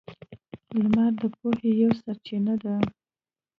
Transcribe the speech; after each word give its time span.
•لمر 0.79 1.11
د 1.21 1.23
پوهې 1.37 1.69
یوه 1.81 1.95
سرچینه 2.01 2.53
ده. 2.63 2.75